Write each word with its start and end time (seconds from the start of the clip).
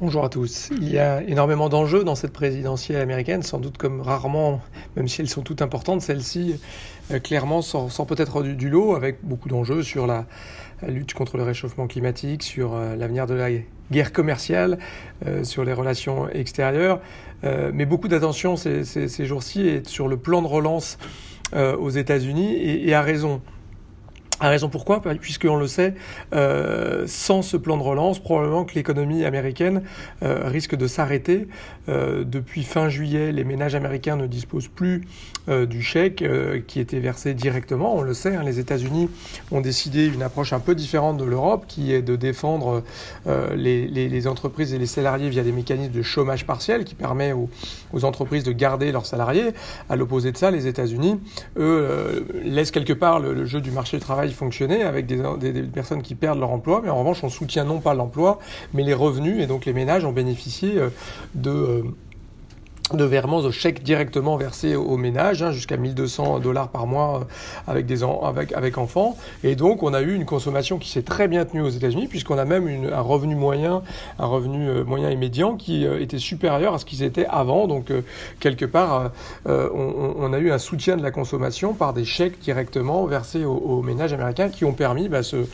Bonjour 0.00 0.24
à 0.24 0.30
tous. 0.30 0.70
Il 0.80 0.90
y 0.90 0.98
a 0.98 1.22
énormément 1.24 1.68
d'enjeux 1.68 2.04
dans 2.04 2.14
cette 2.14 2.32
présidentielle 2.32 3.02
américaine, 3.02 3.42
sans 3.42 3.58
doute 3.58 3.76
comme 3.76 4.00
rarement, 4.00 4.62
même 4.96 5.06
si 5.08 5.20
elles 5.20 5.28
sont 5.28 5.42
toutes 5.42 5.60
importantes, 5.60 6.00
celle-ci 6.00 6.58
euh, 7.10 7.18
clairement 7.18 7.60
sort, 7.60 8.06
peut-être 8.06 8.42
du, 8.42 8.70
lot, 8.70 8.94
avec 8.94 9.18
beaucoup 9.22 9.50
d'enjeux 9.50 9.82
sur 9.82 10.06
la, 10.06 10.24
lutte 10.88 11.12
contre 11.12 11.36
le 11.36 11.42
réchauffement 11.42 11.86
climatique, 11.86 12.42
sur 12.42 12.72
euh, 12.72 12.96
l'avenir 12.96 13.26
de 13.26 13.34
la 13.34 13.50
guerre 13.92 14.14
commerciale, 14.14 14.78
euh, 15.26 15.44
sur 15.44 15.66
les 15.66 15.74
relations 15.74 16.30
extérieures, 16.30 17.00
mais 17.42 17.84
beaucoup 17.84 18.08
d'attention 18.08 18.56
ces, 18.56 19.26
jours-ci 19.26 19.68
est 19.68 19.86
sur 19.86 20.08
le 20.08 20.16
plan 20.16 20.40
de 20.40 20.46
relance 20.46 20.98
aux 21.54 21.90
États-Unis, 21.90 22.56
et 22.56 22.94
à 22.94 23.02
raison. 23.02 23.40
A 24.42 24.48
raison 24.48 24.70
pourquoi? 24.70 25.02
Puisqu'on 25.02 25.56
le 25.56 25.66
sait, 25.66 25.94
euh, 26.32 27.04
sans 27.06 27.42
ce 27.42 27.58
plan 27.58 27.76
de 27.76 27.82
relance, 27.82 28.18
probablement 28.18 28.64
que 28.64 28.74
l'économie 28.74 29.26
américaine 29.26 29.82
euh, 30.22 30.48
risque 30.48 30.74
de 30.74 30.86
s'arrêter. 30.86 31.46
Euh, 31.90 32.24
depuis 32.24 32.62
fin 32.62 32.88
juillet, 32.88 33.32
les 33.32 33.44
ménages 33.44 33.74
américains 33.74 34.16
ne 34.16 34.26
disposent 34.26 34.68
plus 34.68 35.06
du 35.48 35.82
chèque 35.82 36.22
qui 36.68 36.78
était 36.78 37.00
versé 37.00 37.34
directement. 37.34 37.96
On 37.96 38.02
le 38.02 38.14
sait, 38.14 38.36
hein, 38.36 38.44
les 38.44 38.60
États-Unis 38.60 39.08
ont 39.50 39.60
décidé 39.60 40.06
une 40.06 40.22
approche 40.22 40.52
un 40.52 40.60
peu 40.60 40.76
différente 40.76 41.16
de 41.16 41.24
l'Europe, 41.24 41.64
qui 41.66 41.92
est 41.92 42.02
de 42.02 42.14
défendre 42.14 42.84
les, 43.56 44.26
entreprises 44.28 44.74
et 44.74 44.78
les 44.78 44.86
salariés 44.86 45.28
via 45.28 45.42
des 45.42 45.50
mécanismes 45.50 45.90
de 45.90 46.02
chômage 46.02 46.46
partiel 46.46 46.84
qui 46.84 46.94
permet 46.94 47.32
aux, 47.32 48.04
entreprises 48.04 48.44
de 48.44 48.52
garder 48.52 48.92
leurs 48.92 49.06
salariés. 49.06 49.50
À 49.88 49.96
l'opposé 49.96 50.30
de 50.30 50.36
ça, 50.36 50.52
les 50.52 50.68
États-Unis, 50.68 51.18
eux, 51.58 52.24
laissent 52.44 52.70
quelque 52.70 52.92
part 52.92 53.18
le 53.18 53.44
jeu 53.44 53.60
du 53.60 53.72
marché 53.72 53.96
du 53.96 54.04
travail 54.04 54.29
fonctionner 54.34 54.82
avec 54.82 55.06
des, 55.06 55.62
personnes 55.62 56.02
qui 56.02 56.14
perdent 56.14 56.40
leur 56.40 56.50
emploi, 56.50 56.80
mais 56.82 56.90
en 56.90 56.98
revanche, 56.98 57.22
on 57.24 57.28
soutient 57.28 57.64
non 57.64 57.80
pas 57.80 57.94
l'emploi, 57.94 58.38
mais 58.74 58.82
les 58.82 58.94
revenus, 58.94 59.42
et 59.42 59.46
donc 59.46 59.64
les 59.64 59.72
ménages 59.72 60.04
ont 60.04 60.12
bénéficié 60.12 60.76
euh, 60.76 60.90
de... 61.34 61.84
De 62.92 63.04
versements 63.04 63.42
de 63.42 63.50
chèques 63.50 63.82
directement 63.82 64.36
versés 64.36 64.74
aux 64.74 64.96
ménages, 64.96 65.42
hein, 65.42 65.52
jusqu'à 65.52 65.76
1200 65.76 66.40
dollars 66.40 66.68
par 66.68 66.86
mois 66.86 67.20
euh, 67.20 67.24
avec, 67.70 67.86
des 67.86 68.02
avec, 68.02 68.52
avec 68.52 68.78
enfants. 68.78 69.16
Et 69.44 69.54
donc, 69.54 69.82
on 69.82 69.94
a 69.94 70.00
eu 70.00 70.14
une 70.14 70.24
consommation 70.24 70.78
qui 70.78 70.90
s'est 70.90 71.02
très 71.02 71.28
bien 71.28 71.44
tenue 71.44 71.62
aux 71.62 71.68
États-Unis, 71.68 72.08
puisqu'on 72.08 72.38
a 72.38 72.44
même 72.44 72.68
une, 72.68 72.92
un 72.92 73.00
revenu 73.00 73.34
moyen, 73.34 73.82
un 74.18 74.26
revenu 74.26 74.68
euh, 74.68 74.84
moyen 74.84 75.10
et 75.10 75.16
médian 75.16 75.56
qui 75.56 75.86
euh, 75.86 76.00
était 76.00 76.18
supérieur 76.18 76.74
à 76.74 76.78
ce 76.78 76.84
qu'ils 76.84 77.02
étaient 77.02 77.26
avant. 77.26 77.66
Donc, 77.66 77.90
euh, 77.90 78.02
quelque 78.40 78.64
part, 78.64 79.10
on, 79.46 80.14
on, 80.18 80.32
a 80.32 80.38
eu 80.38 80.50
un 80.50 80.58
soutien 80.58 80.96
de 80.96 81.02
la 81.02 81.10
consommation 81.10 81.74
par 81.74 81.92
des 81.92 82.04
chèques 82.04 82.38
directement 82.40 83.04
versés 83.06 83.44
aux, 83.44 83.56
aux 83.56 83.82
ménages 83.82 84.12
américains 84.12 84.48
qui 84.48 84.64
ont 84.64 84.72
permis 84.72 85.08
bah, 85.08 85.22
ce, 85.22 85.44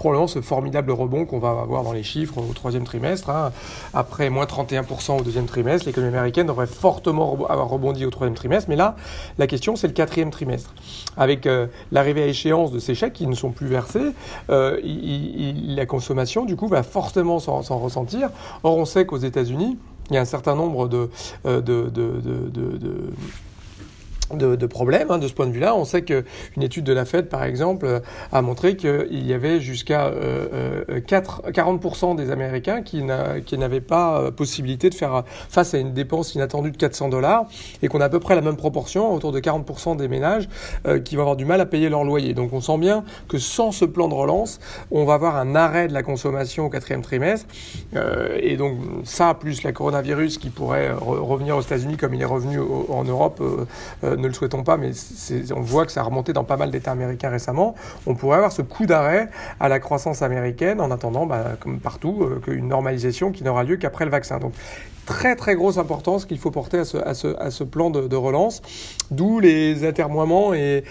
probablement 0.00 0.28
ce 0.28 0.40
formidable 0.40 0.92
rebond 0.92 1.26
qu'on 1.26 1.38
va 1.38 1.50
avoir 1.50 1.82
dans 1.82 1.92
les 1.92 2.02
chiffres 2.02 2.38
au 2.38 2.54
troisième 2.54 2.84
trimestre. 2.84 3.28
Hein. 3.28 3.52
Après 3.92 4.30
moins 4.30 4.46
31% 4.46 5.18
au 5.18 5.22
deuxième 5.22 5.44
trimestre, 5.44 5.86
l'économie 5.86 6.16
américaine 6.16 6.46
devrait 6.46 6.66
fortement 6.66 7.36
avoir 7.50 7.68
rebondi 7.68 8.06
au 8.06 8.10
troisième 8.10 8.34
trimestre. 8.34 8.70
Mais 8.70 8.76
là, 8.76 8.96
la 9.36 9.46
question, 9.46 9.76
c'est 9.76 9.88
le 9.88 9.92
quatrième 9.92 10.30
trimestre. 10.30 10.74
Avec 11.18 11.44
euh, 11.44 11.66
l'arrivée 11.92 12.22
à 12.22 12.26
échéance 12.28 12.72
de 12.72 12.78
ces 12.78 12.94
chèques 12.94 13.12
qui 13.12 13.26
ne 13.26 13.34
sont 13.34 13.50
plus 13.50 13.66
versés, 13.66 14.14
euh, 14.48 14.80
la 14.82 15.84
consommation, 15.84 16.46
du 16.46 16.56
coup, 16.56 16.66
va 16.66 16.82
fortement 16.82 17.38
s'en 17.38 17.60
ressentir. 17.60 18.30
Or, 18.62 18.78
on 18.78 18.86
sait 18.86 19.04
qu'aux 19.04 19.18
États-Unis, 19.18 19.76
il 20.08 20.14
y 20.14 20.16
a 20.16 20.22
un 20.22 20.24
certain 20.24 20.54
nombre 20.54 20.88
de, 20.88 21.10
euh, 21.44 21.60
de 24.34 24.56
de, 24.56 24.66
problèmes 24.66 25.10
hein, 25.10 25.18
de 25.18 25.28
ce 25.28 25.32
point 25.32 25.46
de 25.46 25.52
vue-là. 25.52 25.74
On 25.74 25.84
sait 25.84 26.02
qu'une 26.02 26.62
étude 26.62 26.84
de 26.84 26.92
la 26.92 27.04
Fed, 27.04 27.28
par 27.28 27.44
exemple, 27.44 27.86
euh, 27.86 28.00
a 28.32 28.42
montré 28.42 28.76
qu'il 28.76 29.26
y 29.26 29.32
avait 29.32 29.60
jusqu'à 29.60 30.06
euh, 30.06 31.00
40% 31.00 32.16
des 32.16 32.30
Américains 32.30 32.82
qui 32.82 33.02
n'avaient 33.02 33.80
pas 33.80 34.20
euh, 34.20 34.30
possibilité 34.30 34.90
de 34.90 34.94
faire 34.94 35.24
face 35.26 35.74
à 35.74 35.78
une 35.78 35.92
dépense 35.92 36.34
inattendue 36.34 36.70
de 36.70 36.76
400 36.76 37.08
dollars 37.08 37.46
et 37.82 37.88
qu'on 37.88 38.00
a 38.00 38.06
à 38.06 38.08
peu 38.08 38.20
près 38.20 38.34
la 38.34 38.40
même 38.40 38.56
proportion, 38.56 39.14
autour 39.14 39.32
de 39.32 39.40
40% 39.40 39.96
des 39.96 40.08
ménages 40.08 40.48
euh, 40.86 41.00
qui 41.00 41.16
vont 41.16 41.22
avoir 41.22 41.36
du 41.36 41.44
mal 41.44 41.60
à 41.60 41.66
payer 41.66 41.88
leur 41.88 42.04
loyer. 42.04 42.34
Donc 42.34 42.52
on 42.52 42.60
sent 42.60 42.78
bien 42.78 43.04
que 43.28 43.38
sans 43.38 43.72
ce 43.72 43.84
plan 43.84 44.08
de 44.08 44.14
relance, 44.14 44.60
on 44.90 45.04
va 45.04 45.14
avoir 45.14 45.36
un 45.36 45.54
arrêt 45.54 45.88
de 45.88 45.92
la 45.92 46.02
consommation 46.02 46.66
au 46.66 46.70
quatrième 46.70 47.02
trimestre. 47.02 47.46
Euh, 47.96 48.38
et 48.40 48.56
donc 48.56 48.78
ça, 49.04 49.34
plus 49.34 49.62
la 49.62 49.72
coronavirus 49.72 50.38
qui 50.38 50.50
pourrait 50.50 50.92
re 50.92 51.20
revenir 51.30 51.56
aux 51.56 51.60
États-Unis 51.60 51.96
comme 51.96 52.14
il 52.14 52.22
est 52.22 52.26
revenu 52.26 52.58
en 52.88 53.04
Europe, 53.04 53.42
ne 54.20 54.28
le 54.28 54.34
souhaitons 54.34 54.62
pas, 54.62 54.76
mais 54.76 54.92
on 55.54 55.60
voit 55.60 55.86
que 55.86 55.92
ça 55.92 56.00
a 56.00 56.04
remonté 56.04 56.32
dans 56.32 56.44
pas 56.44 56.56
mal 56.56 56.70
d'États 56.70 56.92
américains 56.92 57.30
récemment, 57.30 57.74
on 58.06 58.14
pourrait 58.14 58.36
avoir 58.36 58.52
ce 58.52 58.62
coup 58.62 58.86
d'arrêt 58.86 59.30
à 59.58 59.68
la 59.68 59.80
croissance 59.80 60.22
américaine 60.22 60.80
en 60.80 60.90
attendant, 60.90 61.26
bah, 61.26 61.56
comme 61.58 61.80
partout, 61.80 62.22
euh, 62.22 62.40
qu'une 62.40 62.68
normalisation 62.68 63.32
qui 63.32 63.44
n'aura 63.44 63.64
lieu 63.64 63.76
qu'après 63.76 64.04
le 64.04 64.10
vaccin. 64.10 64.38
Donc 64.38 64.52
très 65.06 65.34
très 65.34 65.56
grosse 65.56 65.78
importance 65.78 66.24
qu'il 66.24 66.38
faut 66.38 66.50
porter 66.50 66.78
à 66.78 66.84
ce, 66.84 67.64
plan 67.64 67.90
de 67.90 68.16
relance, 68.16 68.62
d'où 69.10 69.40
les 69.40 69.84
atermoiements 69.84 70.54
et, 70.54 70.82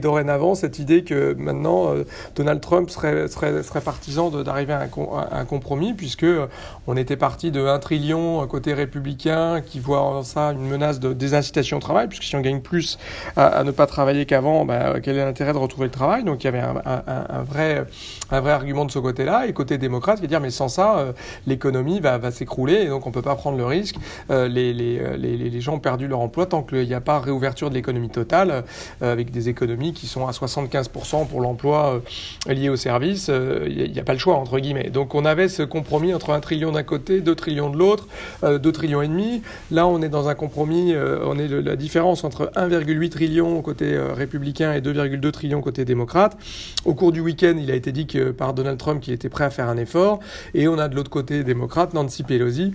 dorénavant 0.00 0.54
cette 0.54 0.78
idée 0.78 1.02
que 1.02 1.34
maintenant 1.34 1.92
euh, 1.92 2.04
Donald 2.36 2.60
Trump 2.60 2.88
serait, 2.88 3.28
serait, 3.28 3.62
serait 3.62 3.80
partisan 3.80 4.30
d'arriver 4.30 4.72
à, 4.74 4.88
un 5.32 5.44
compromis, 5.44 5.92
puisque 5.92 6.22
euh, 6.22 6.46
on 6.86 6.96
était 6.96 7.16
parti 7.16 7.50
de 7.50 7.66
1 7.66 7.78
trillion 7.80 8.46
côté 8.46 8.74
républicain 8.74 9.60
qui 9.60 9.80
voit 9.80 10.00
en 10.00 10.22
ça 10.22 10.52
une 10.52 10.66
menace 10.66 11.00
de 11.00 11.12
désincitation 11.12 11.78
au 11.78 11.80
travail, 11.80 12.08
puisque 12.08 12.24
si 12.24 12.36
on 12.36 12.40
gagne 12.40 12.60
plus 12.60 12.98
à, 13.36 13.64
ne 13.64 13.70
pas 13.70 13.86
travailler 13.86 14.26
qu'avant, 14.26 14.64
bah, 14.64 15.00
quel 15.02 15.16
est 15.16 15.24
l'intérêt 15.24 15.52
de 15.52 15.58
retrouver 15.58 15.86
le 15.86 15.92
travail? 15.92 16.24
Donc 16.24 16.44
il 16.44 16.46
y 16.46 16.48
avait 16.48 16.60
un, 16.60 17.42
vrai, 17.42 17.84
un 18.30 18.40
vrai 18.40 18.52
argument 18.52 18.84
de 18.84 18.90
ce 18.90 18.98
côté-là, 18.98 19.46
et 19.46 19.52
côté 19.52 19.78
démocrate, 19.78 20.20
qui 20.20 20.28
dire 20.28 20.40
mais 20.40 20.50
sans 20.50 20.68
ça, 20.68 20.98
euh, 20.98 21.12
l'économie 21.46 22.00
va, 22.00 22.30
s'écrouler, 22.30 22.74
et 22.74 22.86
donc 22.86 23.06
on 23.06 23.10
peut 23.10 23.22
pas 23.22 23.34
prendre 23.34 23.56
le 23.58 23.64
risque. 23.64 23.96
Euh, 24.30 24.48
les, 24.48 24.72
les, 24.72 25.16
les, 25.16 25.36
les, 25.36 25.60
gens 25.60 25.74
ont 25.74 25.80
perdu 25.80 26.06
leur 26.06 26.20
emploi 26.20 26.46
tant 26.46 26.62
qu'il 26.62 26.86
n'y 26.86 26.94
a 26.94 27.00
pas 27.00 27.18
réouverture 27.18 27.57
de 27.68 27.74
l'économie 27.74 28.08
totale, 28.08 28.64
euh, 29.02 29.12
avec 29.12 29.30
des 29.30 29.48
économies 29.48 29.92
qui 29.92 30.06
sont 30.06 30.26
à 30.26 30.30
75% 30.30 31.26
pour 31.26 31.40
l'emploi 31.40 32.00
euh, 32.48 32.52
lié 32.52 32.68
au 32.68 32.76
service. 32.76 33.28
Il 33.28 33.92
n'y 33.92 33.98
a, 33.98 34.04
pas 34.04 34.12
le 34.12 34.18
choix, 34.18 34.34
entre 34.36 34.58
guillemets. 34.58 34.90
Donc 34.90 35.14
on 35.14 35.24
avait 35.24 35.48
ce 35.48 35.62
compromis 35.62 36.14
entre 36.14 36.30
un 36.30 36.40
trillion 36.40 36.72
d'un 36.72 36.82
côté, 36.82 37.20
2 37.20 37.34
trillions 37.34 37.70
de 37.70 37.76
l'autre, 37.76 38.06
2 38.42 38.72
trillions 38.72 39.02
et 39.02 39.08
demi. 39.08 39.42
Là, 39.70 39.86
on 39.86 40.00
est 40.02 40.08
dans 40.08 40.28
un 40.28 40.34
compromis, 40.34 40.94
on 40.96 41.38
est 41.38 41.48
de 41.48 41.56
la 41.56 41.76
différence 41.76 42.24
entre 42.24 42.50
1,8 42.54 43.08
trillion 43.10 43.60
côté 43.62 43.98
républicain 43.98 44.72
et 44.72 44.80
2,2 44.80 45.30
trillions 45.30 45.60
côté 45.60 45.84
démocrate. 45.84 46.36
Au 46.84 46.94
cours 46.94 47.12
du 47.12 47.20
week-end, 47.20 47.54
il 47.60 47.70
a 47.70 47.74
été 47.74 47.92
dit 47.92 48.06
que 48.06 48.30
par 48.30 48.54
Donald 48.54 48.78
Trump 48.78 49.00
qu'il 49.00 49.12
était 49.12 49.28
prêt 49.28 49.44
à 49.44 49.50
faire 49.50 49.68
un 49.68 49.76
effort. 49.76 50.20
Et 50.54 50.68
on 50.68 50.78
a 50.78 50.88
de 50.88 50.94
l'autre 50.94 51.10
côté 51.10 51.44
démocrate, 51.44 51.94
Nancy 51.94 52.22
Pelosi, 52.22 52.74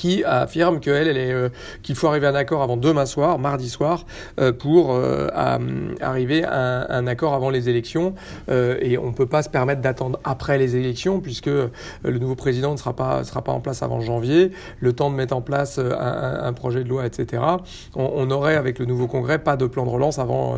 qui 0.00 0.24
affirme 0.24 0.80
qu'elle, 0.80 1.08
elle 1.08 1.18
est, 1.18 1.30
euh, 1.30 1.50
qu'il 1.82 1.94
faut 1.94 2.06
arriver 2.06 2.26
à 2.26 2.30
un 2.30 2.34
accord 2.34 2.62
avant 2.62 2.78
demain 2.78 3.04
soir, 3.04 3.38
mardi 3.38 3.68
soir, 3.68 4.06
euh, 4.40 4.50
pour 4.50 4.94
euh, 4.94 5.28
arriver 6.00 6.42
à 6.42 6.86
un, 6.90 7.06
accord 7.06 7.34
avant 7.34 7.50
les 7.50 7.68
élections. 7.68 8.14
Et 8.48 8.96
on 8.96 9.08
ne 9.08 9.12
peut 9.12 9.26
pas 9.26 9.42
se 9.42 9.50
permettre 9.50 9.82
d'attendre 9.82 10.18
après 10.24 10.56
les 10.56 10.76
élections, 10.76 11.20
puisque 11.20 11.48
le 11.48 12.18
nouveau 12.18 12.34
président 12.34 12.72
ne 12.72 12.76
sera 12.76 12.94
pas, 12.94 13.24
sera 13.24 13.42
pas 13.42 13.52
en 13.52 13.60
place 13.60 13.82
avant 13.82 14.00
janvier, 14.00 14.52
le 14.78 14.92
temps 14.92 15.10
de 15.10 15.16
mettre 15.16 15.36
en 15.36 15.42
place 15.42 15.78
un, 15.78 16.52
projet 16.52 16.84
de 16.84 16.88
loi, 16.88 17.04
etc. 17.04 17.42
On, 17.96 18.10
on, 18.14 18.30
aurait, 18.30 18.54
avec 18.56 18.78
le 18.78 18.86
nouveau 18.86 19.06
Congrès, 19.06 19.38
pas 19.38 19.56
de 19.56 19.66
plan 19.66 19.84
de 19.84 19.90
relance 19.90 20.18
avant 20.18 20.56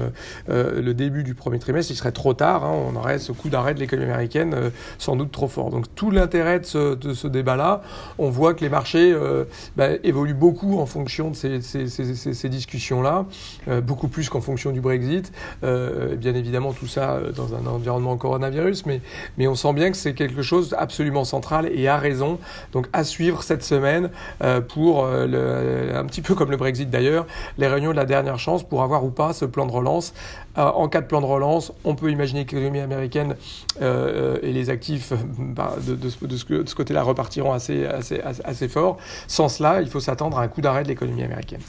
le 0.49 0.93
début 0.93 1.25
du 1.25 1.35
premier 1.35 1.59
trimestre. 1.59 1.91
Il 1.91 1.97
serait 1.97 2.13
trop 2.13 2.35
tard. 2.35 2.65
Hein, 2.65 2.75
on 2.93 2.97
aurait 2.97 3.19
ce 3.19 3.33
coup 3.33 3.49
d'arrêt 3.49 3.75
de 3.75 3.81
l'économie 3.81 4.11
américaine 4.11 4.55
sans 4.99 5.17
doute 5.17 5.33
trop 5.33 5.49
fort. 5.49 5.71
Donc 5.71 5.87
tout 5.95 6.11
l'intérêt 6.11 6.61
de 6.61 6.65
ce 7.15 7.27
débat-là, 7.27 7.83
on 8.19 8.29
voit 8.31 8.55
que 8.55 8.61
les 8.61 8.71
marchés 8.71 9.15
euh, 9.33 9.45
bah, 9.77 9.89
évolue 10.05 10.35
beaucoup 10.35 10.79
en 10.79 10.87
fonction 10.87 11.31
de 11.31 11.37
ces, 11.37 12.49
discussions-là, 12.49 13.27
euh, 13.69 13.81
beaucoup 13.81 14.09
plus 14.09 14.29
qu'en 14.29 14.41
fonction 14.41 14.71
du 14.71 14.81
Brexit. 14.81 15.33
Euh, 15.65 16.17
bien 16.17 16.35
évidemment, 16.35 16.73
tout 16.73 16.87
ça 16.87 17.21
dans 17.35 17.55
un 17.55 17.67
environnement 17.67 18.17
coronavirus, 18.17 18.85
mais, 18.87 19.01
on 19.47 19.55
sent 19.55 19.73
bien 19.75 19.91
que 19.91 19.97
c'est 19.97 20.15
quelque 20.15 20.41
chose 20.41 20.75
absolument 20.79 21.25
central 21.25 21.69
et 21.75 21.89
à 21.89 21.99
raison. 21.99 22.39
Donc 22.73 22.87
à 22.93 23.05
suivre 23.05 23.43
cette 23.43 23.63
semaine 23.63 24.09
pour 24.69 25.05
un 25.07 26.05
petit 26.07 26.23
peu 26.23 26.35
comme 26.35 26.51
le 26.51 26.57
Brexit 26.57 26.89
d'ailleurs, 26.89 27.27
les 27.59 27.67
réunions 27.67 27.91
de 27.91 27.97
la 27.97 28.07
dernière 28.07 28.39
chance 28.39 28.63
pour 28.63 28.83
avoir 28.83 29.05
ou 29.05 29.11
pas 29.11 29.33
ce 29.33 29.45
plan 29.45 29.67
de 29.67 29.73
relance. 29.73 30.15
en 30.57 30.89
cas 30.89 31.03
de 31.03 31.07
plan 31.07 31.21
de 31.21 31.27
relance, 31.27 31.73
on 31.85 31.95
peut 31.95 32.11
imaginer 32.11 32.47
que 32.47 32.55
l'économie 32.55 32.81
américaine 32.81 33.37
et 33.81 34.53
les 34.53 34.71
actifs 34.71 35.13
bah, 35.39 35.75
de, 35.87 36.09
ce, 36.09 36.75
côté-là 36.75 37.03
repartiront 37.03 37.53
assez 37.53 38.69
fort. 38.69 38.99
Sans 39.27 39.49
cela, 39.49 39.81
il 39.83 39.89
faut 39.89 40.01
s'attendre 40.01 40.39
à 40.39 40.43
un 40.43 40.49
coup 40.49 40.61
d'arrêt 40.61 40.83
de 40.83 40.89
l'économie 40.89 41.23
américaine. 41.23 41.61